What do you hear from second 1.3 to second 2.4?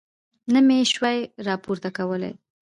راپورته کولی.